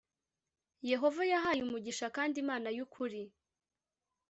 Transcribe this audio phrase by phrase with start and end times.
[0.89, 3.21] yehova yahaye umugisha kandi imana y ukuri